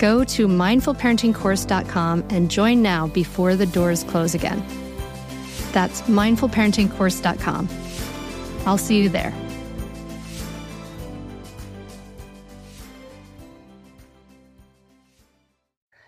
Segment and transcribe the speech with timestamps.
[0.00, 4.64] Go to mindfulparentingcourse.com and join now before the doors close again.
[5.72, 7.68] That's mindfulparentingcourse.com.
[8.64, 9.34] I'll see you there.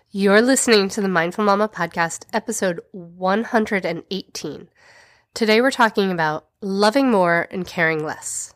[0.09, 4.69] You're listening to the Mindful Mama podcast, episode 118.
[5.35, 8.55] Today we're talking about loving more and caring less.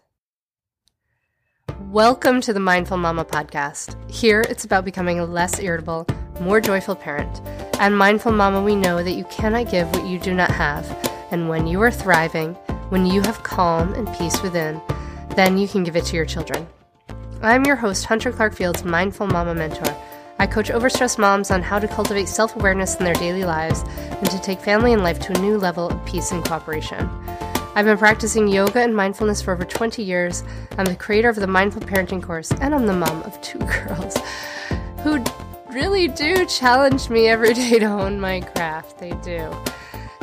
[1.92, 3.96] Welcome to the Mindful Mama podcast.
[4.12, 6.06] Here, it's about becoming a less irritable,
[6.40, 7.42] more joyful parent.
[7.80, 10.86] At Mindful Mama, we know that you cannot give what you do not have.
[11.32, 12.56] And when you are thriving,
[12.90, 14.82] when you have calm and peace within,
[15.38, 16.68] then you can give it to your children.
[17.42, 19.96] I'm your host, Hunter Clarke-Fields, Mindful Mama Mentor.
[20.40, 24.30] I coach overstressed moms on how to cultivate self awareness in their daily lives and
[24.30, 27.10] to take family and life to a new level of peace and cooperation.
[27.78, 30.44] I've been practicing yoga and mindfulness for over 20 years.
[30.80, 34.18] I'm the creator of the Mindful Parenting course, and I'm the mom of two girls
[35.04, 35.24] who
[35.70, 38.98] really do challenge me every day to hone my craft.
[38.98, 39.56] They do.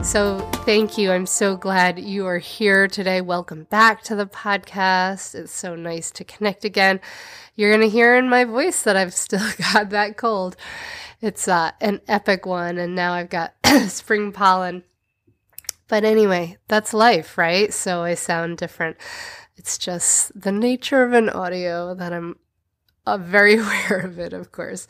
[0.03, 1.13] So, thank you.
[1.13, 3.21] I'm so glad you are here today.
[3.21, 5.37] Welcome back to the podcast.
[5.37, 6.99] It's so nice to connect again.
[7.55, 10.57] You're going to hear in my voice that I've still got that cold.
[11.21, 13.55] It's uh, an epic one, and now I've got
[13.87, 14.83] spring pollen
[15.95, 17.73] but anyway, that's life, right?
[17.73, 18.97] So I sound different.
[19.55, 22.35] It's just the nature of an audio that I'm
[23.07, 24.89] uh, very aware of it, of course.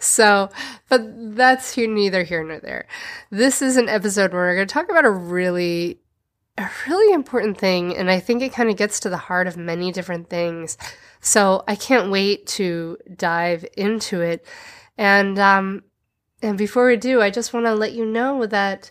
[0.00, 0.50] So,
[0.88, 2.88] but that's here, neither here nor there.
[3.30, 6.00] This is an episode where we're going to talk about a really,
[6.58, 7.96] a really important thing.
[7.96, 10.76] And I think it kind of gets to the heart of many different things.
[11.20, 14.44] So I can't wait to dive into it.
[14.98, 15.84] And, um,
[16.42, 18.90] and before we do, I just want to let you know that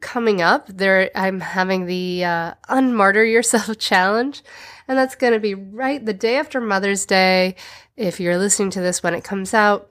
[0.00, 4.42] coming up there i'm having the uh, unmartyr yourself challenge
[4.88, 7.54] and that's going to be right the day after mother's day
[7.96, 9.90] if you're listening to this when it comes out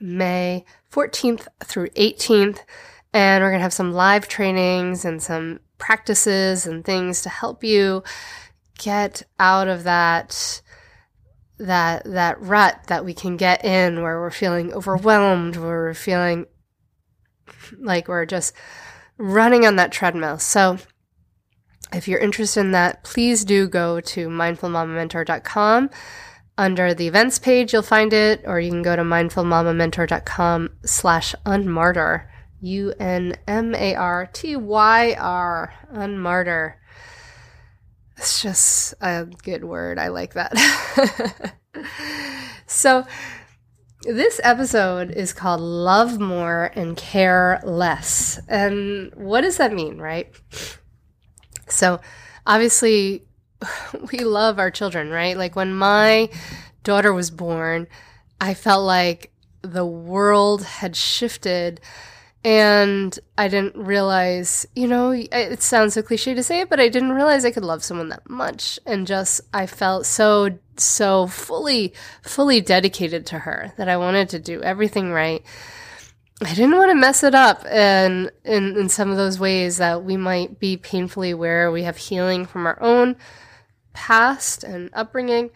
[0.00, 2.60] may 14th through 18th
[3.12, 7.64] and we're going to have some live trainings and some practices and things to help
[7.64, 8.02] you
[8.78, 10.62] get out of that
[11.58, 16.46] that that rut that we can get in where we're feeling overwhelmed where we're feeling
[17.78, 18.54] like we're just
[19.18, 20.38] running on that treadmill.
[20.38, 20.78] So
[21.92, 25.90] if you're interested in that, please do go to mindfulmamamentor.com.
[26.56, 32.26] Under the events page, you'll find it, or you can go to mindfulmamamentor.com slash unmartyr.
[32.60, 33.34] U-N-M-A-R-T-Y-R,
[35.92, 36.74] unmartyr.
[38.16, 39.98] It's just a good word.
[39.98, 41.54] I like that.
[42.66, 43.04] so
[44.04, 48.38] this episode is called Love More and Care Less.
[48.48, 50.32] And what does that mean, right?
[51.68, 52.00] So,
[52.46, 53.24] obviously,
[54.12, 55.36] we love our children, right?
[55.36, 56.28] Like when my
[56.82, 57.86] daughter was born,
[58.40, 61.80] I felt like the world had shifted
[62.44, 66.90] And I didn't realize, you know, it sounds so cliche to say it, but I
[66.90, 68.78] didn't realize I could love someone that much.
[68.84, 74.38] And just, I felt so, so fully, fully dedicated to her that I wanted to
[74.38, 75.42] do everything right.
[76.42, 80.04] I didn't want to mess it up and in, in some of those ways that
[80.04, 83.16] we might be painfully aware we have healing from our own
[83.94, 85.50] past and upbringing.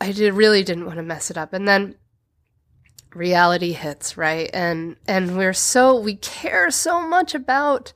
[0.00, 1.52] I did really didn't want to mess it up.
[1.52, 1.96] And then
[3.14, 4.50] reality hits, right?
[4.52, 7.92] And and we're so we care so much about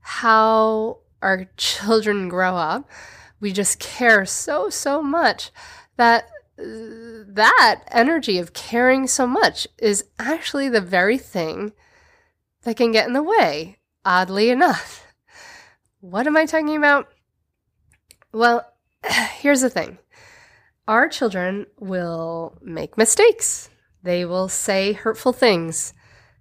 [0.00, 2.88] how our children grow up.
[3.40, 5.50] We just care so so much
[5.96, 6.28] that
[6.58, 11.72] that energy of caring so much is actually the very thing
[12.62, 15.06] that can get in the way, oddly enough.
[16.00, 17.08] What am I talking about?
[18.32, 18.66] Well,
[19.38, 19.98] here's the thing
[20.88, 23.68] our children will make mistakes,
[24.06, 25.92] they will say hurtful things,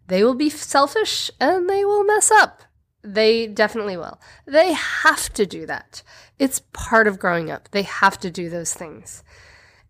[0.07, 2.61] they will be selfish, and they will mess up.
[3.03, 4.19] They definitely will.
[4.45, 6.01] They have to do that.
[6.39, 7.69] It's part of growing up.
[7.71, 9.23] They have to do those things.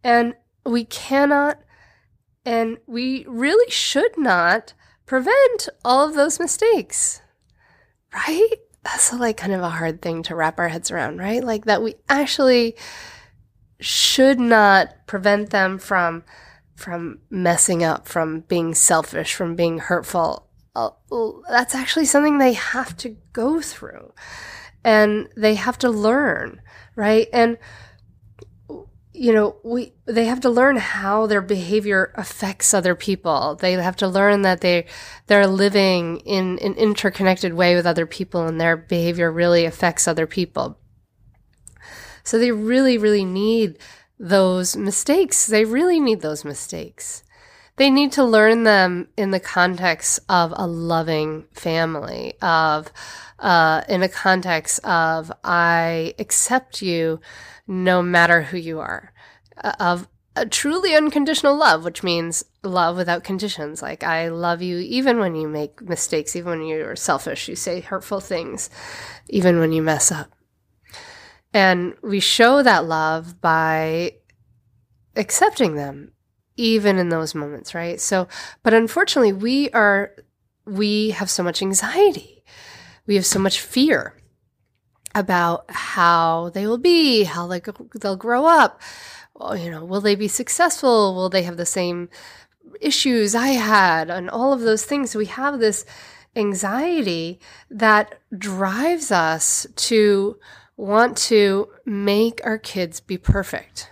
[0.03, 0.35] And
[0.65, 1.59] we cannot
[2.45, 4.73] and we really should not
[5.05, 7.21] prevent all of those mistakes.
[8.13, 8.57] Right?
[8.83, 11.43] That's like kind of a hard thing to wrap our heads around, right?
[11.43, 12.75] Like that we actually
[13.79, 16.23] should not prevent them from
[16.75, 20.47] from messing up, from being selfish, from being hurtful.
[20.75, 20.89] Uh,
[21.49, 24.13] that's actually something they have to go through
[24.83, 26.61] and they have to learn,
[26.95, 27.27] right?
[27.31, 27.57] And
[29.17, 33.55] you know, we they have to learn how their behavior affects other people.
[33.55, 34.87] They have to learn that they
[35.27, 40.27] they're living in an interconnected way with other people and their behavior really affects other
[40.27, 40.77] people.
[42.23, 43.79] So they really really need
[44.19, 45.45] those mistakes.
[45.47, 47.23] They really need those mistakes.
[47.77, 52.91] They need to learn them in the context of a loving family, of
[53.39, 57.19] uh, in a context of I accept you
[57.67, 59.11] no matter who you are,
[59.61, 60.07] uh, of
[60.37, 63.81] a truly unconditional love, which means love without conditions.
[63.81, 67.79] Like, I love you even when you make mistakes, even when you're selfish, you say
[67.79, 68.69] hurtful things,
[69.27, 70.34] even when you mess up.
[71.55, 74.15] And we show that love by
[75.15, 76.11] accepting them,
[76.57, 77.97] even in those moments, right?
[78.01, 78.27] So,
[78.61, 80.11] but unfortunately, we are,
[80.65, 82.43] we have so much anxiety.
[83.07, 84.17] We have so much fear
[85.15, 87.61] about how they will be, how they,
[88.01, 88.81] they'll grow up.
[89.39, 91.15] You know, will they be successful?
[91.15, 92.09] Will they have the same
[92.81, 94.09] issues I had?
[94.09, 95.11] And all of those things.
[95.11, 95.85] So We have this
[96.35, 100.37] anxiety that drives us to
[100.77, 103.91] want to make our kids be perfect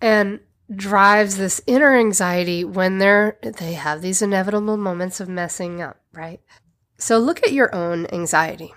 [0.00, 0.40] and
[0.74, 6.40] drives this inner anxiety when they're they have these inevitable moments of messing up right
[6.96, 8.72] so look at your own anxiety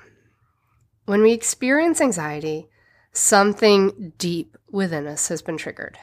[1.06, 2.70] when we experience anxiety,
[3.12, 5.98] something deep within us has been triggered.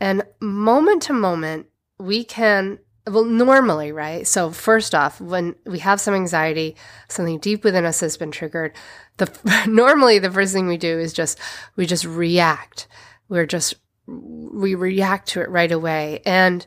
[0.00, 1.66] And moment to moment,
[1.98, 4.26] we can, well, normally, right?
[4.26, 6.76] So, first off, when we have some anxiety,
[7.08, 8.72] something deep within us has been triggered.
[9.16, 11.38] The normally the first thing we do is just
[11.76, 12.88] we just react.
[13.28, 13.74] We're just
[14.06, 16.66] we react to it right away, and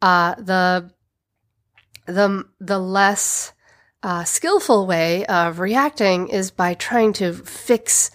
[0.00, 0.90] uh, the
[2.06, 3.52] the the less
[4.02, 8.10] uh, skillful way of reacting is by trying to fix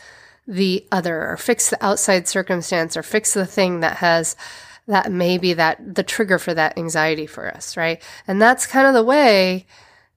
[0.48, 4.36] the other or fix the outside circumstance or fix the thing that has
[4.88, 8.02] that may be that the trigger for that anxiety for us, right?
[8.28, 9.66] And that's kind of the way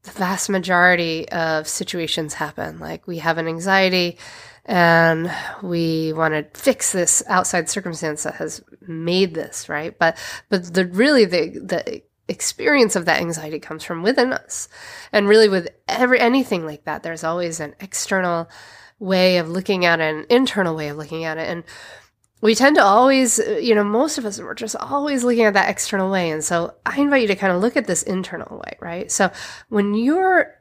[0.02, 2.78] the vast majority of situations happen.
[2.78, 4.18] Like we have an anxiety
[4.64, 5.30] and
[5.62, 9.98] we want to fix this outside circumstance that has made this, right?
[9.98, 10.16] But
[10.48, 14.68] but the really the the experience of that anxiety comes from within us.
[15.12, 18.48] And really with every anything like that, there's always an external
[19.00, 21.48] way of looking at it, an internal way of looking at it.
[21.48, 21.64] And
[22.40, 25.54] we tend to always, uh, you know, most of us are just always looking at
[25.54, 26.30] that external way.
[26.30, 29.10] And so I invite you to kind of look at this internal way, right?
[29.12, 29.30] So
[29.68, 30.54] when you're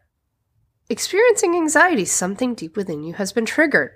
[0.89, 3.91] experiencing anxiety, something deep within you has been triggered.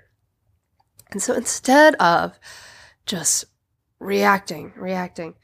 [1.10, 2.38] And so instead of
[3.06, 3.44] just
[3.98, 5.34] reacting, reacting,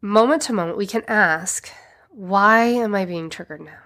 [0.00, 1.70] moment to moment, we can ask,
[2.10, 3.78] why am I being triggered now?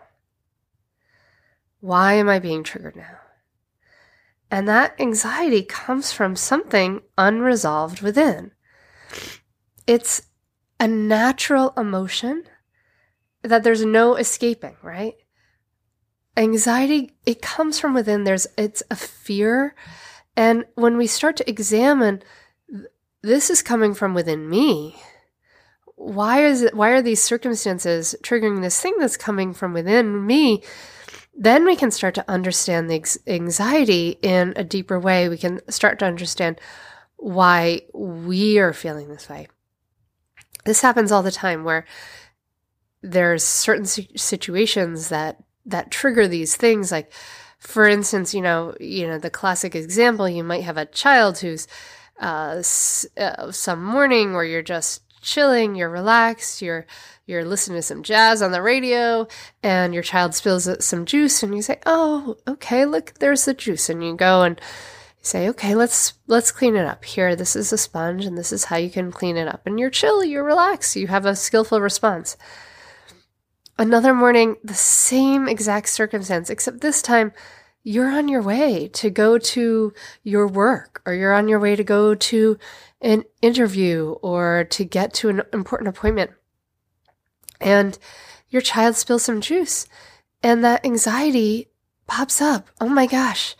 [1.80, 3.18] Why am I being triggered now?
[4.50, 8.52] And that anxiety comes from something unresolved within.
[9.86, 10.22] It's
[10.78, 12.44] a natural emotion
[13.42, 15.14] that there's no escaping, right?
[16.36, 18.24] Anxiety, it comes from within.
[18.24, 19.74] There's, it's a fear.
[20.36, 22.22] And when we start to examine,
[23.22, 24.96] this is coming from within me
[25.96, 30.62] why is it why are these circumstances triggering this thing that's coming from within me?
[31.38, 35.28] Then we can start to understand the anxiety in a deeper way.
[35.28, 36.60] We can start to understand
[37.16, 39.48] why we are feeling this way.
[40.64, 41.84] This happens all the time where
[43.02, 47.12] there's certain situations that that trigger these things like
[47.58, 51.68] for instance you know you know the classic example you might have a child who's
[52.20, 52.62] uh,
[53.18, 56.86] uh, some morning where you're just chilling you're relaxed you're
[57.26, 59.26] you're listening to some jazz on the radio
[59.62, 63.88] and your child spills some juice and you say oh okay look there's the juice.
[63.88, 64.60] And you go and
[65.20, 67.04] say okay let's let's clean it up.
[67.04, 69.66] Here this is a sponge and this is how you can clean it up.
[69.66, 72.36] And you're chill you're relaxed you have a skillful response.
[73.78, 77.32] Another morning, the same exact circumstance, except this time
[77.82, 79.92] you're on your way to go to
[80.22, 82.58] your work or you're on your way to go to
[83.02, 86.30] an interview or to get to an important appointment.
[87.60, 87.98] And
[88.48, 89.86] your child spills some juice
[90.42, 91.68] and that anxiety
[92.06, 92.68] pops up.
[92.80, 93.56] Oh my gosh,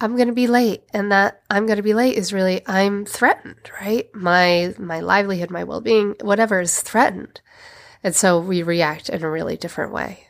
[0.00, 0.82] I'm going to be late.
[0.92, 4.12] And that I'm going to be late is really, I'm threatened, right?
[4.14, 7.40] My, my livelihood, my well-being, whatever is threatened.
[8.02, 10.24] And so we react in a really different way.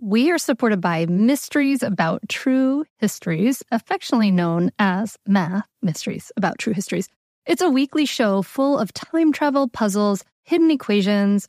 [0.00, 6.72] We are supported by Mysteries About True Histories, affectionately known as Math Mysteries About True
[6.72, 7.08] Histories.
[7.46, 11.48] It's a weekly show full of time travel puzzles, hidden equations,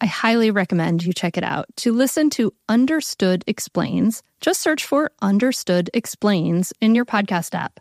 [0.00, 1.66] I highly recommend you check it out.
[1.78, 7.80] To listen to Understood Explains, just search for Understood Explains in your podcast app.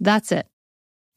[0.00, 0.46] That's it.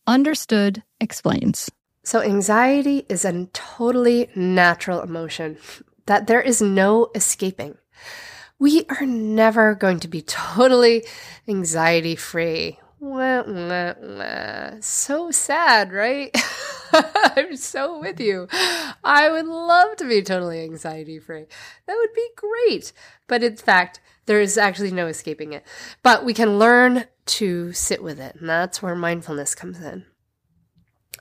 [0.06, 1.72] Understood Explains.
[2.04, 5.58] So, anxiety is a totally natural emotion
[6.06, 7.78] that there is no escaping.
[8.60, 11.06] We are never going to be totally
[11.48, 12.80] anxiety free.
[13.04, 14.72] Wah, wah, wah.
[14.80, 16.34] So sad, right?
[16.94, 18.48] I'm so with you.
[19.04, 21.46] I would love to be totally anxiety free.
[21.86, 22.94] That would be great.
[23.28, 25.66] But in fact, there is actually no escaping it.
[26.02, 28.36] But we can learn to sit with it.
[28.36, 30.06] And that's where mindfulness comes in.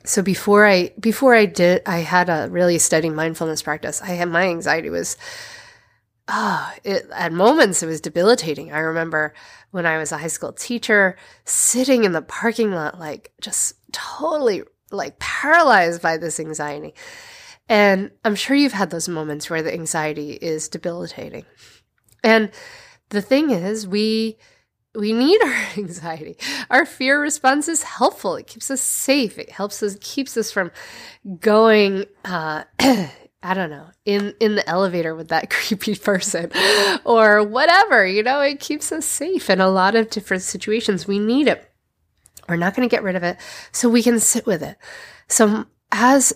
[0.05, 4.01] So before I before I did I had a really steady mindfulness practice.
[4.01, 5.17] I had my anxiety was
[6.29, 8.73] oh, at moments it was debilitating.
[8.73, 9.35] I remember
[9.73, 14.63] when I was a high school teacher sitting in the parking lot, like just totally
[14.93, 16.95] like paralyzed by this anxiety.
[17.69, 21.47] And I'm sure you've had those moments where the anxiety is debilitating.
[22.23, 22.51] And
[23.09, 24.37] the thing is, we
[24.95, 26.37] we need our anxiety.
[26.71, 28.37] Our fear response is helpful.
[28.37, 29.39] It keeps us safe.
[29.39, 30.71] It helps us keeps us from
[31.41, 32.65] going uh
[33.43, 36.51] I don't know, in in the elevator with that creepy person
[37.05, 41.07] or whatever, you know, it keeps us safe in a lot of different situations.
[41.07, 41.69] We need it.
[42.49, 43.37] We're not going to get rid of it
[43.73, 44.77] so we can sit with it.
[45.29, 46.33] So as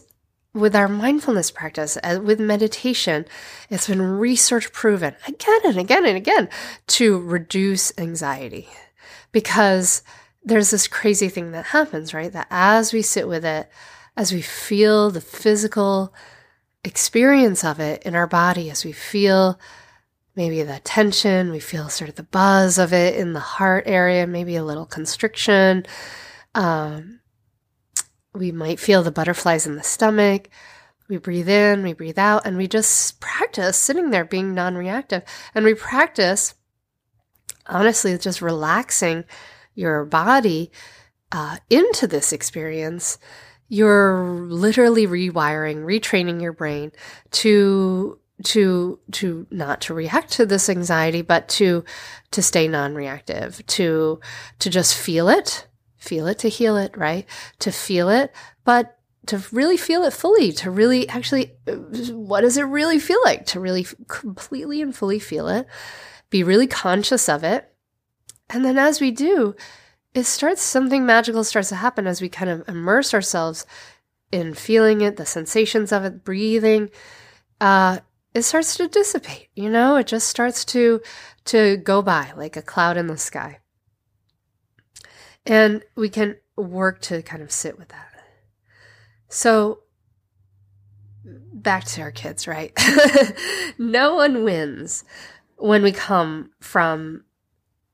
[0.54, 3.26] with our mindfulness practice, as with meditation,
[3.68, 6.48] it's been research proven again and again and again
[6.86, 8.68] to reduce anxiety
[9.32, 10.02] because
[10.42, 12.32] there's this crazy thing that happens, right?
[12.32, 13.68] That as we sit with it,
[14.16, 16.14] as we feel the physical
[16.86, 19.58] experience of it in our body, as we feel
[20.36, 24.26] maybe the tension, we feel sort of the buzz of it in the heart area,
[24.26, 25.84] maybe a little constriction.
[26.54, 27.20] Um,
[28.34, 30.48] we might feel the butterflies in the stomach.
[31.08, 35.22] We breathe in, we breathe out, and we just practice sitting there being non reactive.
[35.54, 36.54] And we practice,
[37.66, 39.24] honestly, just relaxing
[39.74, 40.70] your body
[41.32, 43.18] uh, into this experience.
[43.68, 46.92] You're literally rewiring, retraining your brain
[47.32, 51.82] to to to not to react to this anxiety but to
[52.30, 54.20] to stay non-reactive to
[54.58, 55.66] to just feel it
[56.06, 57.26] feel it to heal it, right?
[57.60, 58.32] To feel it,
[58.64, 58.96] but
[59.26, 63.44] to really feel it fully, to really actually, what does it really feel like?
[63.46, 65.66] To really completely and fully feel it,
[66.30, 67.72] be really conscious of it.
[68.48, 69.56] And then as we do,
[70.16, 73.66] it starts, something magical starts to happen as we kind of immerse ourselves
[74.32, 76.88] in feeling it, the sensations of it, breathing.
[77.60, 77.98] Uh,
[78.32, 81.02] it starts to dissipate, you know, it just starts to
[81.44, 83.58] to go by like a cloud in the sky.
[85.44, 88.08] And we can work to kind of sit with that.
[89.28, 89.82] So,
[91.24, 92.72] back to our kids, right?
[93.78, 95.04] no one wins
[95.56, 97.24] when we come from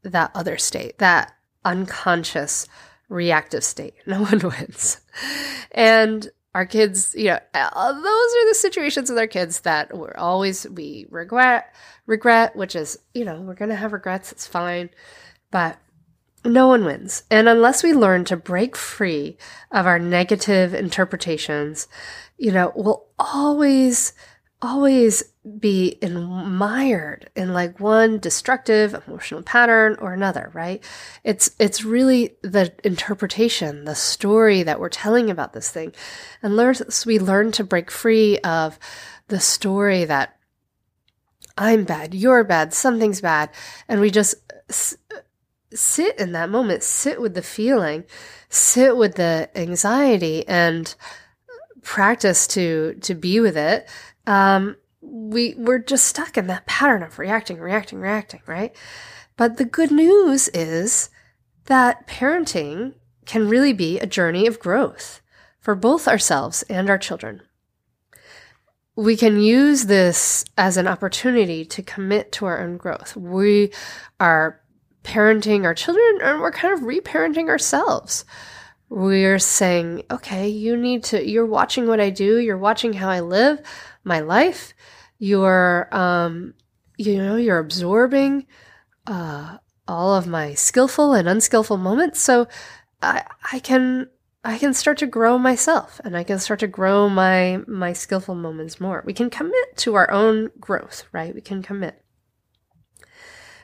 [0.02, 1.32] that other state, that
[1.64, 2.66] unconscious
[3.08, 3.94] reactive state.
[4.06, 5.00] No one wins.
[5.72, 10.14] And our kids, you know, uh, those are the situations with our kids that we're
[10.16, 11.74] always, we regret,
[12.06, 14.32] regret, which is, you know, we're to have regrets.
[14.32, 14.90] It's fine.
[15.50, 15.78] But
[16.44, 17.22] no one wins.
[17.30, 19.36] And unless we learn to break free
[19.70, 21.88] of our negative interpretations,
[22.36, 24.12] you know, we'll always,
[24.60, 30.82] always be mired in like one destructive emotional pattern or another, right?
[31.24, 35.94] It's, it's really the interpretation, the story that we're telling about this thing.
[36.42, 36.74] And learn,
[37.06, 38.78] we learn to break free of
[39.28, 40.36] the story that
[41.58, 43.50] I'm bad, you're bad, something's bad.
[43.88, 44.36] And we just
[45.74, 48.04] sit in that moment, sit with the feeling,
[48.48, 50.94] sit with the anxiety and
[51.82, 53.88] practice to to be with it.
[54.26, 54.76] Um,
[55.12, 58.74] we we're just stuck in that pattern of reacting, reacting, reacting, right?
[59.36, 61.10] But the good news is
[61.66, 62.94] that parenting
[63.26, 65.20] can really be a journey of growth
[65.60, 67.42] for both ourselves and our children.
[68.96, 73.14] We can use this as an opportunity to commit to our own growth.
[73.14, 73.70] We
[74.18, 74.60] are
[75.04, 78.24] parenting our children and we're kind of reparenting ourselves.
[78.88, 83.20] We're saying, okay, you need to, you're watching what I do, you're watching how I
[83.20, 83.60] live
[84.04, 84.74] my life,
[85.22, 86.52] you're, um,
[86.98, 88.44] you know, you're absorbing
[89.06, 92.20] uh, all of my skillful and unskillful moments.
[92.20, 92.48] So
[93.00, 94.08] I, I can
[94.44, 98.34] I can start to grow myself and I can start to grow my my skillful
[98.34, 99.04] moments more.
[99.06, 101.32] We can commit to our own growth, right?
[101.32, 102.02] We can commit.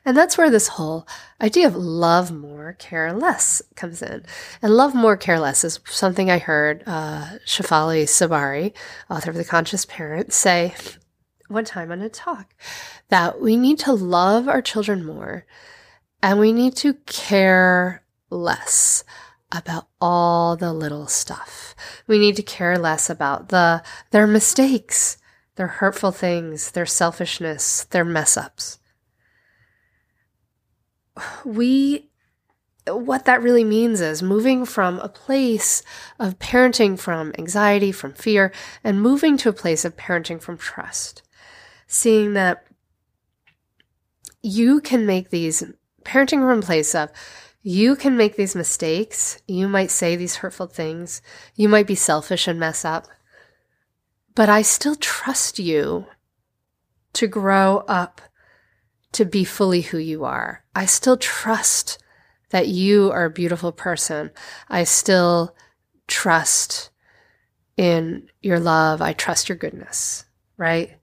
[0.04, 1.08] And that's where this whole
[1.40, 4.24] idea of love more, care less comes in.
[4.62, 8.74] And love more, care less is something I heard uh, Shefali Tsabary,
[9.10, 10.72] author of The Conscious Parent, say
[11.48, 12.54] one time on a talk
[13.08, 15.46] that we need to love our children more
[16.22, 19.04] and we need to care less
[19.50, 21.74] about all the little stuff.
[22.06, 25.16] We need to care less about the their mistakes,
[25.56, 28.78] their hurtful things, their selfishness, their mess ups
[31.44, 32.10] we
[32.86, 35.82] what that really means is moving from a place
[36.18, 38.50] of parenting from anxiety, from fear,
[38.82, 41.22] and moving to a place of parenting from trust.
[41.88, 42.64] Seeing that
[44.40, 45.64] you can make these
[46.04, 47.10] parenting from place of
[47.62, 49.42] you can make these mistakes.
[49.46, 51.20] You might say these hurtful things.
[51.54, 53.08] You might be selfish and mess up.
[54.34, 56.06] But I still trust you
[57.14, 58.20] to grow up
[59.12, 60.64] to be fully who you are.
[60.74, 61.98] I still trust
[62.50, 64.30] that you are a beautiful person.
[64.68, 65.56] I still
[66.06, 66.90] trust
[67.76, 69.02] in your love.
[69.02, 70.24] I trust your goodness,
[70.56, 70.97] right?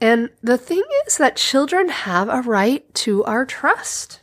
[0.00, 4.22] And the thing is that children have a right to our trust.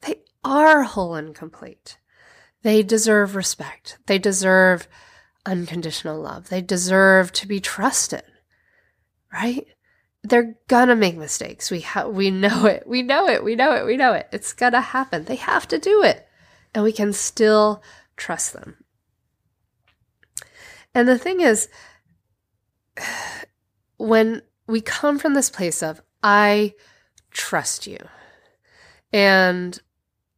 [0.00, 1.98] They are whole and complete.
[2.62, 3.98] They deserve respect.
[4.06, 4.88] They deserve
[5.44, 6.48] unconditional love.
[6.48, 8.22] They deserve to be trusted,
[9.32, 9.66] right?
[10.22, 11.70] They're gonna make mistakes.
[11.70, 12.84] We ha- we know it.
[12.86, 13.44] We know it.
[13.44, 13.84] We know it.
[13.84, 14.26] We know it.
[14.32, 15.24] It's gonna happen.
[15.24, 16.26] They have to do it.
[16.74, 17.82] And we can still
[18.16, 18.84] trust them.
[20.94, 21.68] And the thing is,
[23.98, 26.74] when we come from this place of, I
[27.30, 27.98] trust you
[29.12, 29.78] and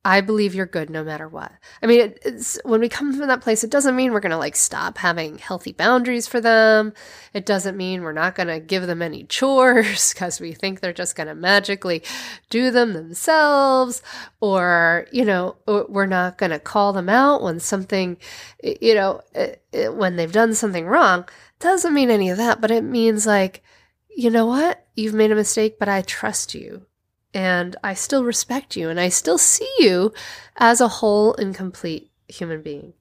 [0.04, 1.52] I believe you're good no matter what.
[1.82, 4.38] I mean, it's when we come from that place, it doesn't mean we're going to
[4.38, 6.94] like stop having healthy boundaries for them.
[7.34, 10.92] It doesn't mean we're not going to give them any chores because we think they're
[10.94, 12.02] just going to magically
[12.48, 14.00] do them themselves
[14.40, 18.16] or, you know, we're not going to call them out when something,
[18.62, 21.28] you know, eh, eh, when they've done something wrong.
[21.60, 23.62] Doesn't mean any of that, but it means like,
[24.08, 24.86] you know what?
[24.94, 26.86] You've made a mistake, but I trust you
[27.34, 30.12] and I still respect you and I still see you
[30.56, 32.94] as a whole and complete human being.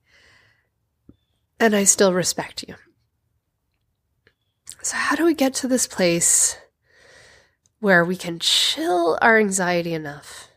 [1.60, 2.76] And I still respect you.
[4.82, 6.58] So, how do we get to this place
[7.80, 10.50] where we can chill our anxiety enough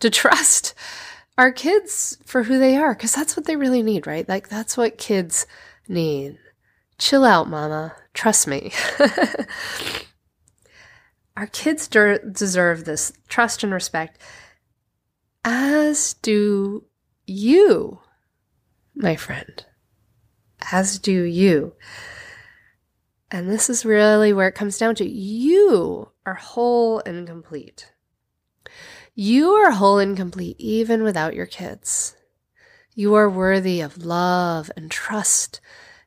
[0.00, 0.74] to trust
[1.36, 2.94] our kids for who they are?
[2.94, 4.28] Because that's what they really need, right?
[4.28, 5.46] Like, that's what kids
[5.88, 6.38] need.
[6.98, 7.94] Chill out, mama.
[8.12, 8.72] Trust me.
[11.36, 14.20] Our kids de- deserve this trust and respect,
[15.44, 16.84] as do
[17.26, 18.00] you,
[18.96, 19.64] my friend.
[20.72, 21.74] As do you.
[23.30, 27.92] And this is really where it comes down to you are whole and complete.
[29.14, 32.16] You are whole and complete even without your kids.
[32.94, 35.60] You are worthy of love and trust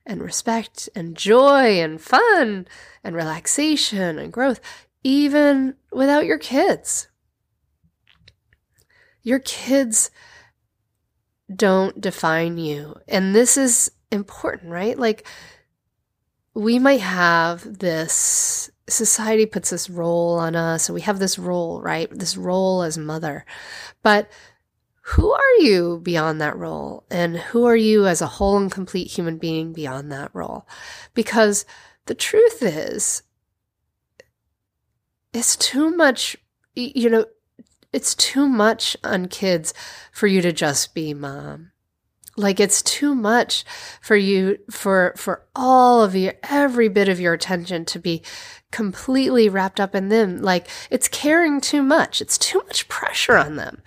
[0.06, 2.68] and respect and joy and fun
[3.04, 4.60] and relaxation and growth
[5.04, 7.08] even without your kids.
[9.24, 10.12] Your kids
[11.54, 12.96] don't define you.
[13.08, 14.98] And this is important, right?
[14.98, 15.28] Like,
[16.54, 21.82] we might have this society puts this role on us, and we have this role,
[21.82, 22.10] right?
[22.12, 23.46] This role as mother.
[24.04, 24.30] But
[25.12, 27.04] who are you beyond that role?
[27.12, 30.66] And who are you as a whole and complete human being beyond that role?
[31.14, 31.66] Because
[32.06, 33.24] the truth is,
[35.34, 36.38] it's too much,
[36.76, 37.26] you know,
[37.92, 39.74] it's too much on kids
[40.14, 41.72] for you to just be mom.
[42.38, 43.66] Like it's too much
[44.02, 48.24] for you for for all of your every bit of your attention to be
[48.72, 50.42] completely wrapped up in them.
[50.42, 52.22] Like it's caring too much.
[52.22, 53.82] It's too much pressure on them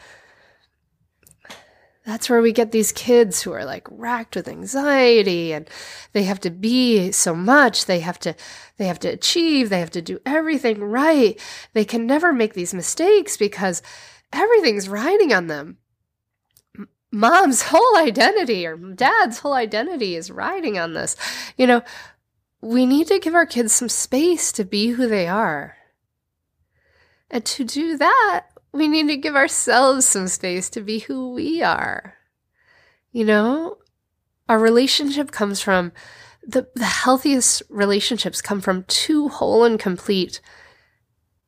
[2.05, 5.69] that's where we get these kids who are like racked with anxiety and
[6.13, 7.87] they have to be so much.
[7.87, 8.35] They have to
[8.77, 9.71] they have to achieve.
[9.71, 11.41] They have to do everything right.
[11.73, 13.83] They can never make these mistakes because
[14.33, 15.79] everything's riding on them.
[17.11, 21.17] Mom's whole identity or dad's whole identity is riding on this.
[21.57, 21.83] You know
[22.61, 25.77] we need to give our kids some space to be who they are.
[27.31, 31.63] And to do that we need to give ourselves some space to be who we
[31.63, 32.17] are.
[33.13, 33.79] You know,
[34.49, 35.93] our relationship comes from
[36.45, 40.41] the, the healthiest relationships come from two whole and complete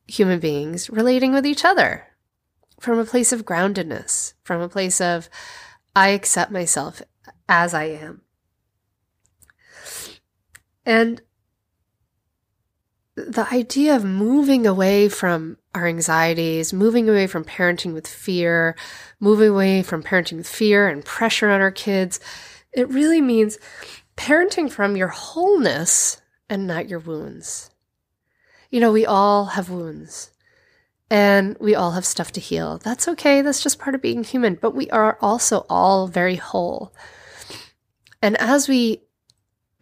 [0.07, 2.07] human beings relating with each other
[2.79, 5.29] from a place of groundedness, from a place of,
[5.97, 7.03] I accept myself
[7.49, 8.23] as I am.
[10.85, 11.21] And
[13.17, 18.77] the idea of moving away from our anxieties, moving away from parenting with fear,
[19.21, 22.19] moving away from parenting with fear and pressure on our kids,
[22.73, 23.59] it really means
[24.17, 27.71] parenting from your wholeness and not your wounds.
[28.71, 30.31] You know, we all have wounds
[31.11, 32.79] and we all have stuff to heal.
[32.79, 33.43] That's okay.
[33.43, 36.93] That's just part of being human, but we are also all very whole.
[38.21, 39.03] And as we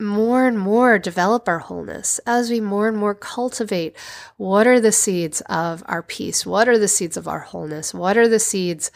[0.00, 3.96] more and more develop our wholeness, as we more and more cultivate
[4.37, 8.16] what are the seeds of our peace, what are the seeds of our wholeness, what
[8.16, 8.90] are the seeds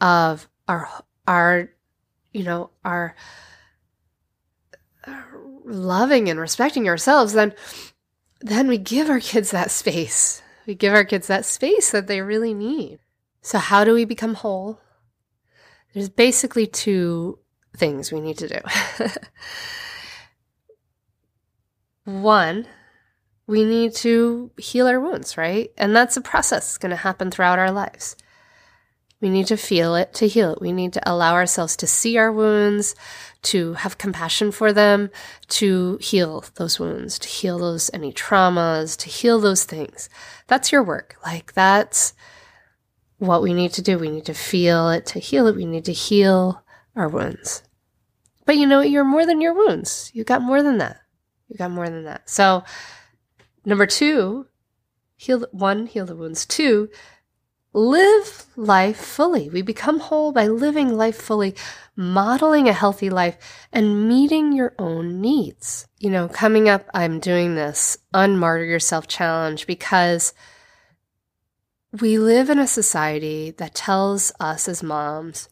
[0.00, 0.88] of our
[1.26, 1.70] our
[2.32, 3.14] you know our,
[5.06, 7.54] our loving and respecting ourselves, then
[8.40, 10.42] then we give our kids that space.
[10.66, 12.98] We give our kids that space that they really need.
[13.40, 14.80] So how do we become whole?
[15.92, 17.38] There's basically two
[17.76, 18.60] things we need to do.
[22.04, 22.66] One,
[23.46, 25.70] we need to heal our wounds, right?
[25.76, 28.16] And that's a process that's going to happen throughout our lives.
[29.20, 30.60] We need to feel it to heal it.
[30.60, 32.94] We need to allow ourselves to see our wounds,
[33.44, 35.08] to have compassion for them,
[35.48, 40.10] to heal those wounds, to heal those any traumas, to heal those things.
[40.46, 41.16] That's your work.
[41.24, 42.12] Like that's
[43.16, 43.98] what we need to do.
[43.98, 45.56] We need to feel it to heal it.
[45.56, 46.62] We need to heal
[46.94, 47.62] our wounds.
[48.44, 50.10] But you know, you're more than your wounds.
[50.12, 51.00] You got more than that.
[51.48, 52.28] You got more than that.
[52.28, 52.64] So,
[53.64, 54.46] number two,
[55.16, 56.46] heal one, heal the wounds.
[56.46, 56.88] Two,
[57.72, 59.48] live life fully.
[59.50, 61.54] We become whole by living life fully,
[61.96, 63.36] modeling a healthy life,
[63.72, 65.86] and meeting your own needs.
[65.98, 70.32] You know, coming up, I'm doing this Unmartyr Yourself challenge because
[72.00, 75.48] we live in a society that tells us as moms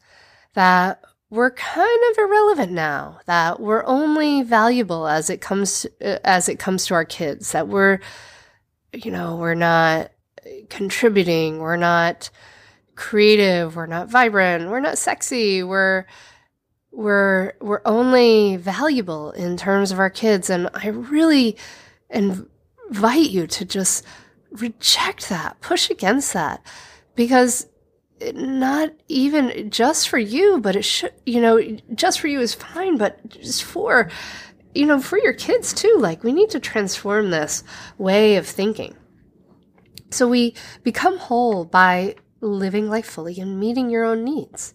[0.54, 1.02] that
[1.32, 6.84] we're kind of irrelevant now that we're only valuable as it comes as it comes
[6.84, 7.98] to our kids that we're
[8.92, 10.12] you know we're not
[10.68, 12.28] contributing we're not
[12.96, 16.04] creative we're not vibrant we're not sexy we're
[16.90, 20.50] we're we're only valuable in terms of our kids.
[20.50, 21.56] And i really
[22.10, 24.04] invite you to just
[24.50, 26.64] reject that push against that
[27.14, 27.66] because
[28.34, 31.60] not even just for you, but it should, you know,
[31.94, 34.10] just for you is fine, but just for,
[34.74, 35.96] you know, for your kids too.
[35.98, 37.64] Like we need to transform this
[37.98, 38.96] way of thinking.
[40.10, 44.74] So we become whole by living life fully and meeting your own needs.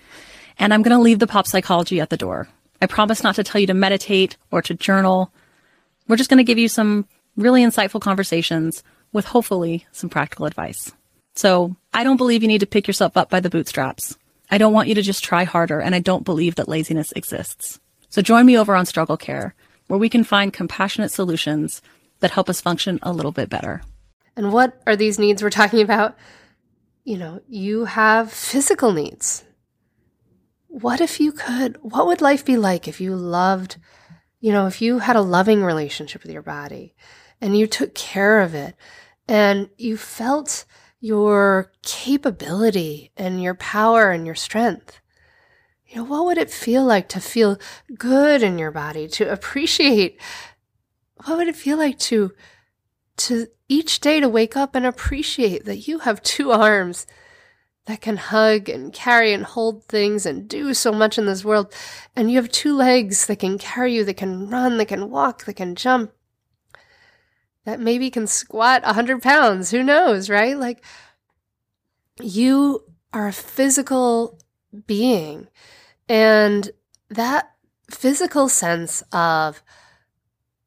[0.61, 2.47] And I'm going to leave the pop psychology at the door.
[2.83, 5.33] I promise not to tell you to meditate or to journal.
[6.07, 10.91] We're just going to give you some really insightful conversations with hopefully some practical advice.
[11.33, 14.19] So I don't believe you need to pick yourself up by the bootstraps.
[14.51, 17.79] I don't want you to just try harder, and I don't believe that laziness exists.
[18.09, 19.55] So join me over on Struggle Care,
[19.87, 21.81] where we can find compassionate solutions
[22.19, 23.81] that help us function a little bit better.
[24.35, 26.15] And what are these needs we're talking about?
[27.03, 29.43] You know, you have physical needs
[30.71, 33.75] what if you could, what would life be like if you loved,
[34.39, 36.95] you know, if you had a loving relationship with your body
[37.41, 38.73] and you took care of it
[39.27, 40.63] and you felt
[41.01, 45.01] your capability and your power and your strength?
[45.87, 47.59] You know, what would it feel like to feel
[47.97, 50.21] good in your body, to appreciate?
[51.25, 52.31] What would it feel like to,
[53.17, 57.05] to each day to wake up and appreciate that you have two arms
[57.91, 61.73] that can hug and carry and hold things and do so much in this world.
[62.15, 65.43] And you have two legs that can carry you, that can run, that can walk,
[65.43, 66.13] that can jump,
[67.65, 69.71] that maybe can squat a hundred pounds.
[69.71, 70.57] Who knows, right?
[70.57, 70.85] Like
[72.21, 74.39] you are a physical
[74.87, 75.49] being.
[76.07, 76.71] And
[77.09, 77.51] that
[77.89, 79.61] physical sense of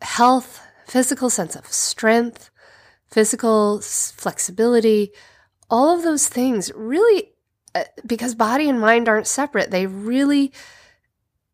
[0.02, 2.50] health, physical sense of strength,
[3.06, 5.10] physical flexibility,
[5.70, 7.32] all of those things really,
[7.74, 10.52] uh, because body and mind aren't separate, they really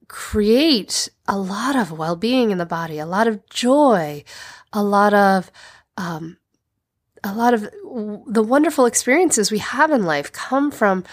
[0.09, 4.25] create a lot of well being in the body, a lot of joy,
[4.73, 5.51] a lot of,
[5.97, 6.37] um,
[7.23, 11.05] a lot of the wonderful experiences we have in life come from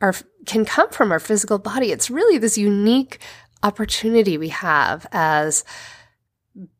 [0.00, 0.12] our
[0.44, 1.92] can come from our physical body.
[1.92, 3.20] It's really this unique
[3.62, 5.64] opportunity we have as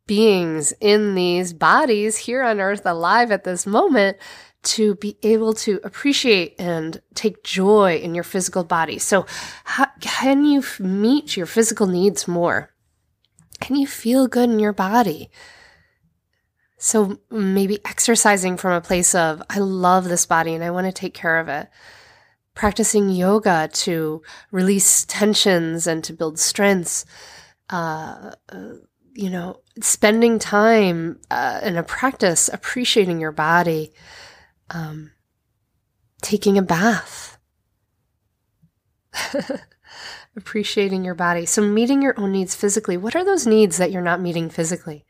[0.05, 4.17] beings in these bodies here on earth alive at this moment
[4.63, 8.97] to be able to appreciate and take joy in your physical body.
[8.97, 9.25] So,
[9.65, 12.73] how, can you meet your physical needs more?
[13.59, 15.29] Can you feel good in your body?
[16.77, 20.93] So, maybe exercising from a place of, I love this body and I want to
[20.93, 21.69] take care of it.
[22.55, 24.21] Practicing yoga to
[24.51, 27.05] release tensions and to build strengths.
[27.69, 28.73] Uh, uh,
[29.15, 33.91] you know, spending time uh, in a practice appreciating your body
[34.69, 35.11] um,
[36.21, 37.37] taking a bath,
[40.35, 41.45] appreciating your body.
[41.45, 42.97] So, meeting your own needs physically.
[42.97, 45.05] What are those needs that you're not meeting physically?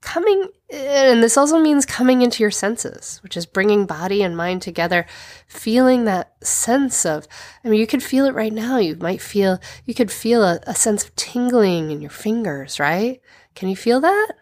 [0.00, 4.60] Coming, and this also means coming into your senses, which is bringing body and mind
[4.60, 5.06] together,
[5.46, 7.26] feeling that sense of,
[7.64, 8.76] I mean, you could feel it right now.
[8.76, 13.22] You might feel, you could feel a, a sense of tingling in your fingers, right?
[13.54, 14.32] Can you feel that?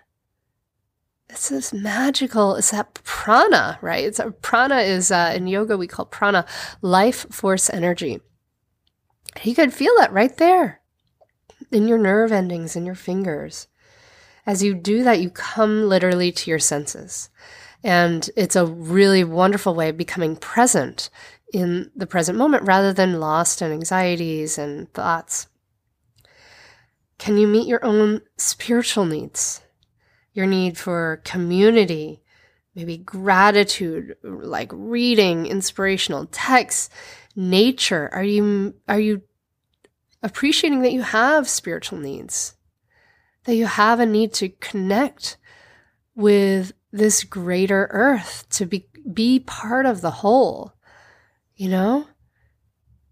[1.32, 2.56] It's this magical.
[2.56, 4.04] It's that prana right?
[4.04, 6.46] It's prana is uh, in yoga we call prana
[6.82, 8.20] life force energy.
[9.42, 10.82] You could feel that right there
[11.70, 13.66] in your nerve endings in your fingers.
[14.44, 17.30] As you do that you come literally to your senses.
[17.82, 21.08] And it's a really wonderful way of becoming present
[21.52, 25.48] in the present moment rather than lost in anxieties and thoughts.
[27.18, 29.62] Can you meet your own spiritual needs
[30.32, 32.22] your need for community,
[32.74, 36.90] maybe gratitude, like reading inspirational texts,
[37.36, 38.08] nature.
[38.12, 39.22] Are you are you
[40.22, 42.54] appreciating that you have spiritual needs?
[43.44, 45.36] That you have a need to connect
[46.14, 50.74] with this greater earth, to be be part of the whole.
[51.56, 52.06] You know?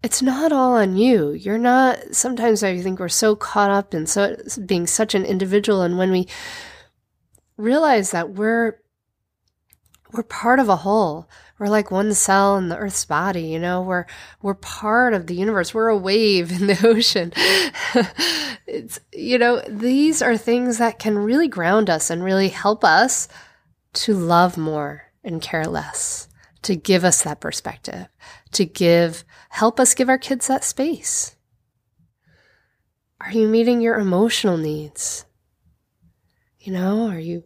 [0.03, 1.31] It's not all on you.
[1.31, 5.83] You're not sometimes I think we're so caught up in so being such an individual
[5.83, 6.27] and when we
[7.61, 8.81] realize that we're
[10.11, 11.29] we're part of a whole.
[11.57, 13.81] We're like one cell in the Earth's body, you know.
[13.81, 14.05] We're
[14.41, 15.73] we're part of the universe.
[15.73, 17.31] We're a wave in the ocean.
[18.67, 23.27] it's you know, these are things that can really ground us and really help us
[23.93, 26.27] to love more and care less,
[26.63, 28.07] to give us that perspective,
[28.51, 31.35] to give help us give our kids that space.
[33.21, 35.25] Are you meeting your emotional needs?
[36.61, 37.43] You know, are you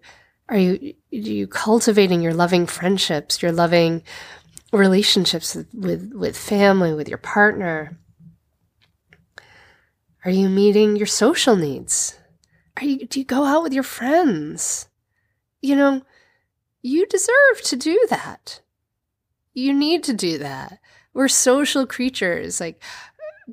[0.49, 4.03] are you are you cultivating your loving friendships, your loving
[4.73, 7.97] relationships with with family, with your partner?
[10.25, 12.19] Are you meeting your social needs?
[12.75, 14.89] Are you do you go out with your friends?
[15.61, 16.01] You know,
[16.81, 18.59] you deserve to do that.
[19.53, 20.79] You need to do that.
[21.13, 22.59] We're social creatures.
[22.59, 22.83] Like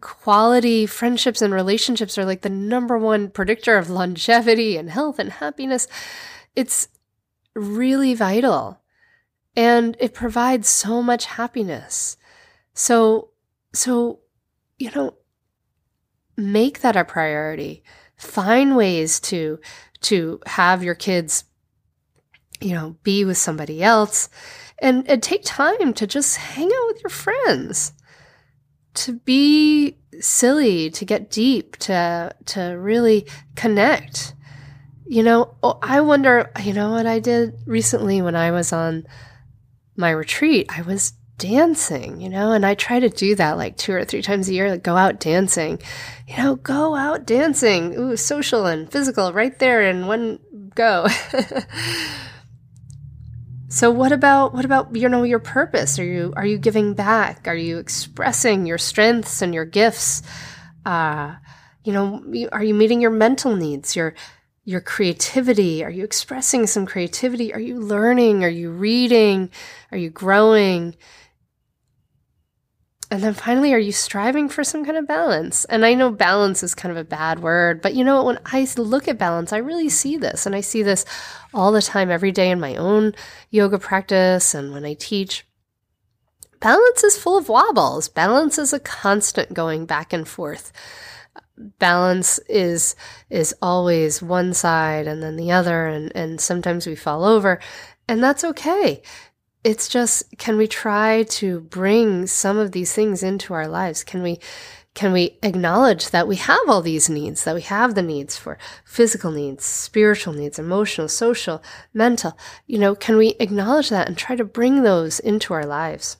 [0.00, 5.30] quality friendships and relationships are like the number one predictor of longevity and health and
[5.30, 5.86] happiness.
[6.56, 6.88] It's
[7.54, 8.80] really vital
[9.54, 12.16] and it provides so much happiness.
[12.74, 13.30] So,
[13.74, 14.20] so,
[14.78, 15.14] you know,
[16.36, 17.82] make that a priority.
[18.16, 19.60] Find ways to,
[20.02, 21.44] to have your kids,
[22.60, 24.30] you know, be with somebody else
[24.78, 27.92] and, and take time to just hang out with your friends
[28.94, 34.34] to be silly, to get deep, to to really connect.
[35.06, 39.06] You know, oh, I wonder, you know what I did recently when I was on
[39.94, 40.70] my retreat?
[40.74, 44.22] I was dancing, you know, and I try to do that like two or three
[44.22, 45.80] times a year, like go out dancing.
[46.28, 47.94] You know, go out dancing.
[47.98, 50.38] Ooh, social and physical right there in one
[50.74, 51.06] go.
[53.72, 55.98] So what about what about you know your purpose?
[55.98, 57.48] Are you are you giving back?
[57.48, 60.20] Are you expressing your strengths and your gifts?
[60.84, 61.36] Uh,
[61.82, 64.12] you know, are you meeting your mental needs, your
[64.66, 65.82] your creativity?
[65.82, 67.54] Are you expressing some creativity?
[67.54, 68.44] Are you learning?
[68.44, 69.48] Are you reading?
[69.90, 70.94] Are you growing?
[73.12, 75.66] And then finally, are you striving for some kind of balance?
[75.66, 78.38] And I know balance is kind of a bad word, but you know, what, when
[78.46, 80.46] I look at balance, I really see this.
[80.46, 81.04] And I see this
[81.52, 83.14] all the time, every day in my own
[83.50, 85.46] yoga practice and when I teach.
[86.58, 88.08] Balance is full of wobbles.
[88.08, 90.72] Balance is a constant going back and forth.
[91.78, 92.96] Balance is
[93.28, 97.60] is always one side and then the other, and, and sometimes we fall over.
[98.08, 99.02] And that's okay
[99.64, 104.22] it's just can we try to bring some of these things into our lives can
[104.22, 104.38] we
[104.94, 108.58] can we acknowledge that we have all these needs that we have the needs for
[108.84, 111.62] physical needs spiritual needs emotional social
[111.94, 112.36] mental
[112.66, 116.16] you know can we acknowledge that and try to bring those into our lives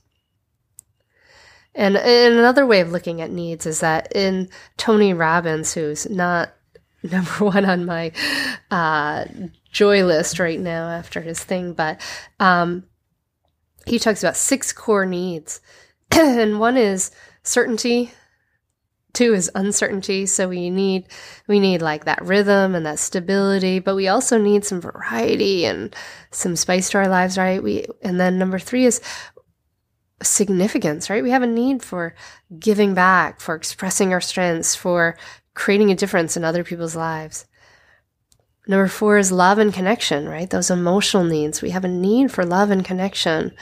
[1.75, 6.53] and, and another way of looking at needs is that in tony robbins who's not
[7.03, 8.13] number one on my
[8.71, 9.25] uh,
[9.73, 11.73] joy list right now after his thing.
[11.73, 12.01] But
[12.39, 12.85] um,
[13.87, 15.61] he talks about six core needs,
[16.11, 17.11] and one is
[17.43, 18.13] certainty.
[19.13, 20.25] Two is uncertainty.
[20.25, 21.07] So we need
[21.47, 25.95] we need like that rhythm and that stability, but we also need some variety and
[26.31, 27.63] some spice to our lives, right?
[27.63, 29.03] We and then number three is
[30.23, 31.23] significance, right?
[31.23, 32.15] We have a need for
[32.59, 35.17] giving back, for expressing our strengths, for
[35.55, 37.47] creating a difference in other people's lives.
[38.67, 40.49] Number four is love and connection, right?
[40.49, 41.63] Those emotional needs.
[41.63, 43.53] We have a need for love and connection.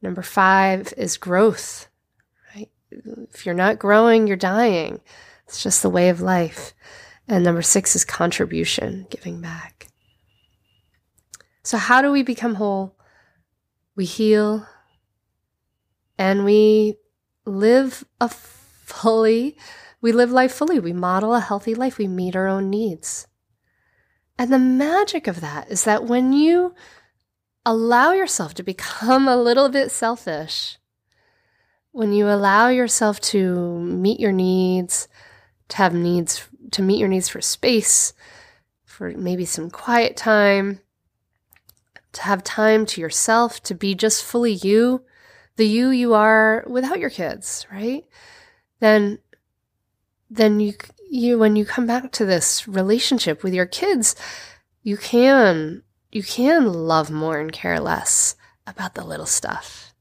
[0.00, 1.88] Number five is growth,
[2.54, 2.70] right?
[3.32, 5.00] If you're not growing, you're dying.
[5.46, 6.72] It's just the way of life.
[7.28, 9.88] And number six is contribution, giving back.
[11.62, 12.96] So, how do we become whole?
[13.94, 14.66] We heal
[16.18, 16.96] and we
[17.44, 19.56] live a fully,
[20.00, 20.78] we live life fully.
[20.78, 21.98] We model a healthy life.
[21.98, 23.26] We meet our own needs.
[24.40, 26.74] And the magic of that is that when you
[27.66, 30.78] allow yourself to become a little bit selfish,
[31.92, 35.08] when you allow yourself to meet your needs,
[35.68, 38.14] to have needs, to meet your needs for space,
[38.86, 40.80] for maybe some quiet time,
[42.12, 45.04] to have time to yourself, to be just fully you,
[45.56, 48.06] the you you are without your kids, right?
[48.78, 49.18] Then
[50.30, 50.72] then you
[51.10, 54.14] you when you come back to this relationship with your kids,
[54.82, 55.82] you can
[56.12, 58.36] you can love more and care less
[58.66, 59.92] about the little stuff.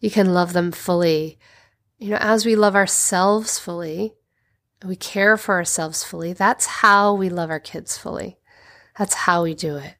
[0.00, 1.38] You can love them fully.
[1.98, 4.14] You know, as we love ourselves fully,
[4.84, 8.38] we care for ourselves fully, that's how we love our kids fully.
[8.98, 9.94] That's how we do it.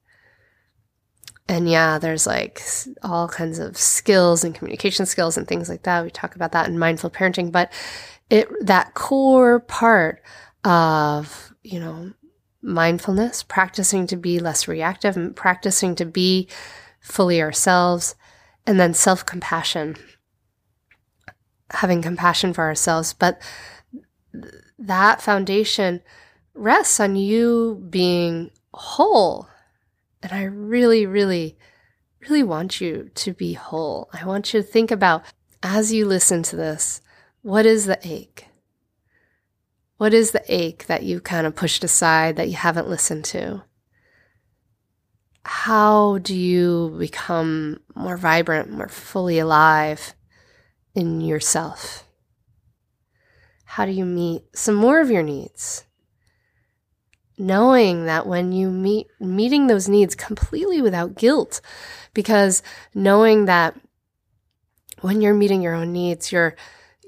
[1.48, 2.62] And yeah, there's like
[3.02, 6.04] all kinds of skills and communication skills and things like that.
[6.04, 7.72] We talk about that in mindful parenting, but
[8.32, 10.22] it that core part
[10.64, 12.12] of, you know,
[12.62, 16.48] mindfulness, practicing to be less reactive and practicing to be
[17.00, 18.14] fully ourselves,
[18.66, 19.96] and then self-compassion.
[21.70, 23.40] Having compassion for ourselves, but
[24.78, 26.00] that foundation
[26.54, 29.48] rests on you being whole
[30.22, 31.58] and I really, really,
[32.20, 34.08] really want you to be whole.
[34.12, 35.24] I want you to think about
[35.62, 37.00] as you listen to this,
[37.43, 38.47] what is the ache?
[39.99, 43.62] What is the ache that you kind of pushed aside that you haven't listened to?
[45.45, 50.14] How do you become more vibrant, more fully alive
[50.95, 52.05] in yourself?
[53.64, 55.84] How do you meet some more of your needs?
[57.38, 61.61] knowing that when you meet meeting those needs completely without guilt
[62.14, 62.62] because
[62.95, 63.74] knowing that
[65.01, 66.55] when you're meeting your own needs you're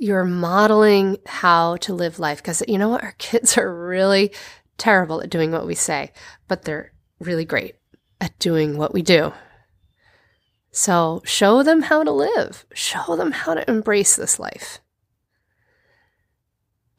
[0.04, 3.02] you're modeling how to live life because you know what?
[3.02, 4.32] Our kids are really
[4.76, 6.12] terrible at doing what we say
[6.48, 7.76] but they're really great
[8.20, 9.32] at doing what we do.
[10.70, 12.66] So show them how to live.
[12.74, 14.80] Show them how to embrace this life.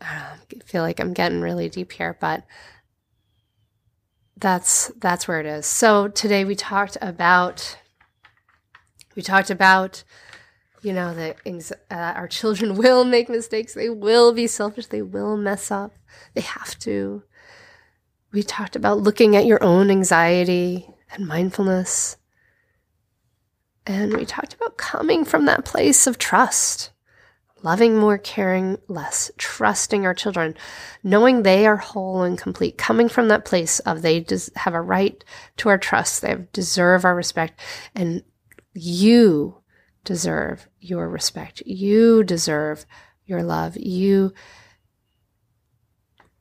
[0.01, 2.43] Um, I feel like I'm getting really deep here, but
[4.38, 5.66] that's that's where it is.
[5.66, 7.78] So today we talked about
[9.16, 10.03] we talked about
[10.86, 11.38] you know that
[11.92, 13.74] uh, our children will make mistakes.
[13.74, 14.88] They will be selfish.
[14.88, 15.96] They will mess up.
[16.34, 17.24] They have to.
[18.32, 22.18] We talked about looking at your own anxiety and mindfulness.
[23.88, 26.92] And we talked about coming from that place of trust
[27.66, 30.56] loving more, caring less, trusting our children,
[31.04, 34.82] knowing they are whole and complete, coming from that place of they des- have a
[34.82, 35.24] right
[35.58, 37.60] to our trust, they deserve our respect,
[37.96, 38.24] and
[38.74, 39.58] you
[40.04, 41.62] deserve your respect.
[41.66, 42.86] You deserve
[43.26, 43.78] your love.
[43.78, 44.34] You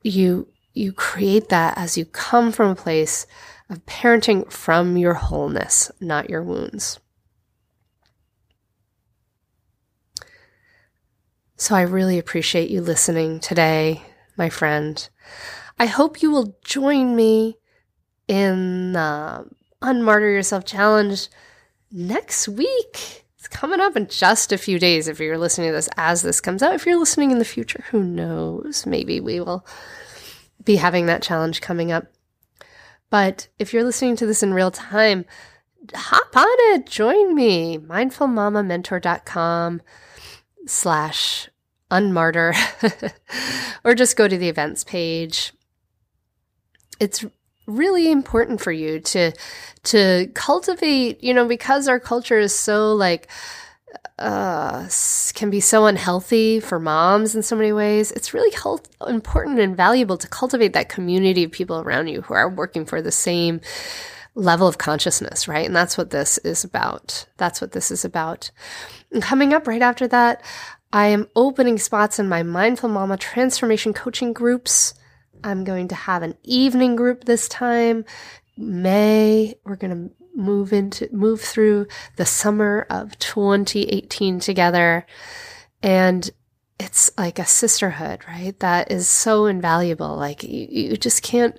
[0.01, 3.25] you you create that as you come from a place
[3.69, 6.99] of parenting from your wholeness, not your wounds.
[11.57, 14.01] So I really appreciate you listening today,
[14.37, 15.07] my friend.
[15.79, 17.57] I hope you will join me
[18.27, 19.49] in the
[19.81, 21.27] Unmartyr Yourself Challenge
[21.91, 23.24] next week.
[23.55, 26.61] Coming up in just a few days if you're listening to this as this comes
[26.61, 26.75] out.
[26.75, 28.85] If you're listening in the future, who knows?
[28.85, 29.65] Maybe we will
[30.65, 32.07] be having that challenge coming up.
[33.09, 35.23] But if you're listening to this in real time,
[35.93, 37.77] hop on it, join me.
[37.77, 39.81] mindfulmamamentor.com
[40.67, 41.49] slash
[41.89, 43.13] unmartyr
[43.85, 45.53] or just go to the events page.
[46.99, 47.23] It's
[47.65, 49.31] really important for you to
[49.83, 53.27] to cultivate, you know, because our culture is so like
[54.17, 54.87] uh,
[55.33, 58.11] can be so unhealthy for moms in so many ways.
[58.11, 62.33] It's really health, important and valuable to cultivate that community of people around you who
[62.33, 63.59] are working for the same
[64.35, 65.65] level of consciousness, right?
[65.65, 67.25] And that's what this is about.
[67.37, 68.51] That's what this is about.
[69.11, 70.41] And coming up right after that,
[70.91, 74.93] I am opening spots in my Mindful Mama transformation coaching groups.
[75.45, 78.03] I'm going to have an evening group this time.
[78.57, 81.87] May, we're going to move into move through
[82.17, 85.05] the summer of 2018 together.
[85.81, 86.29] And
[86.79, 88.59] it's like a sisterhood right?
[88.59, 90.15] That is so invaluable.
[90.15, 91.57] Like you, you just can't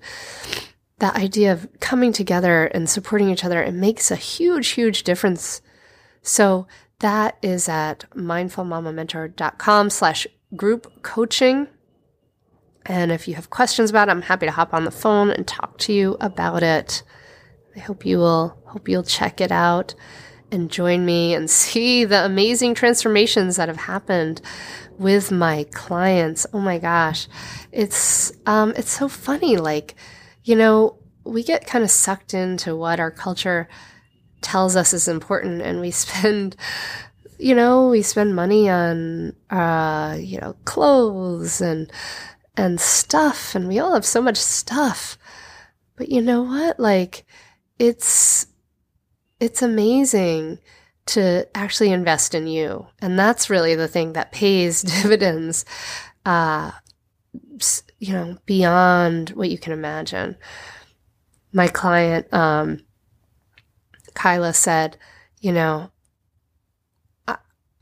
[0.98, 5.62] that idea of coming together and supporting each other it makes a huge huge difference.
[6.22, 6.66] So
[6.98, 10.26] that is at mindfulmamamentor.com slash
[10.56, 11.68] group coaching
[12.86, 15.46] and if you have questions about it i'm happy to hop on the phone and
[15.46, 17.02] talk to you about it
[17.76, 19.94] I hope you will hope you'll check it out
[20.50, 24.40] and join me and see the amazing transformations that have happened
[24.98, 26.46] with my clients.
[26.54, 27.28] Oh my gosh.
[27.70, 29.94] It's um it's so funny like
[30.44, 33.68] you know, we get kind of sucked into what our culture
[34.40, 36.56] tells us is important and we spend
[37.38, 41.92] you know, we spend money on uh, you know, clothes and
[42.56, 45.18] and stuff and we all have so much stuff.
[45.96, 46.78] But you know what?
[46.78, 47.24] Like
[47.78, 48.46] it's
[49.40, 50.58] it's amazing
[51.06, 52.86] to actually invest in you.
[53.00, 55.64] And that's really the thing that pays dividends,
[56.24, 56.72] uh,
[57.98, 60.36] you know, beyond what you can imagine.
[61.52, 62.80] My client, um,
[64.14, 64.96] Kyla said,
[65.40, 65.90] you know,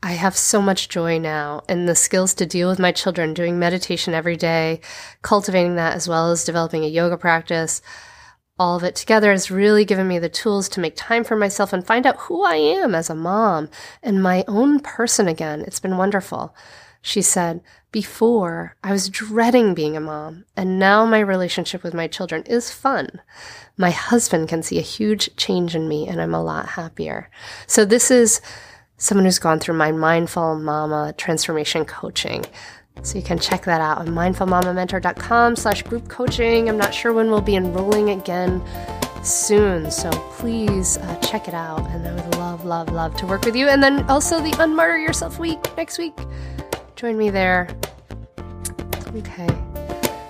[0.05, 3.59] I have so much joy now in the skills to deal with my children, doing
[3.59, 4.79] meditation every day,
[5.23, 7.81] cultivating that as well as developing a yoga practice
[8.57, 11.73] all of it together has really given me the tools to make time for myself
[11.73, 13.69] and find out who I am as a mom
[14.01, 15.61] and my own person again.
[15.61, 16.55] It's been wonderful.
[17.01, 22.07] She said, Before, I was dreading being a mom, and now my relationship with my
[22.07, 23.21] children is fun.
[23.77, 27.29] My husband can see a huge change in me, and I'm a lot happier.
[27.67, 28.41] So, this is
[28.97, 32.45] someone who's gone through my mindful mama transformation coaching.
[33.03, 36.69] So you can check that out on mindfulmamamentor.com slash group coaching.
[36.69, 38.63] I'm not sure when we'll be enrolling again
[39.21, 39.91] soon.
[39.91, 41.81] So please uh, check it out.
[41.89, 43.67] And I would love, love, love to work with you.
[43.67, 46.17] And then also the Unmartyr Yourself week next week.
[46.95, 47.67] Join me there.
[49.13, 49.49] Okay.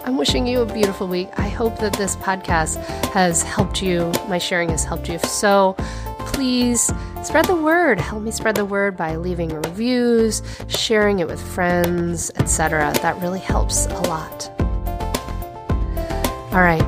[0.06, 1.30] I'm wishing you a beautiful week.
[1.38, 4.12] I hope that this podcast has helped you.
[4.28, 5.16] My sharing has helped you.
[5.16, 5.76] If so,
[6.20, 6.92] please
[7.26, 8.00] spread the word.
[8.00, 12.94] Help me spread the word by leaving reviews, sharing it with friends, etc.
[13.02, 14.50] That really helps a lot.
[16.54, 16.86] All right.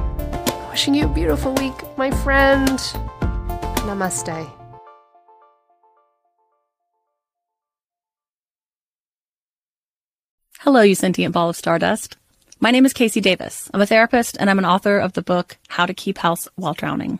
[0.70, 2.78] Wishing you a beautiful week, my friend.
[3.88, 4.54] Namaste.
[10.60, 12.18] Hello, you sentient ball of stardust.
[12.60, 13.70] My name is KC Davis.
[13.74, 16.74] I'm a therapist and I'm an author of the book How to Keep House While
[16.74, 17.20] Drowning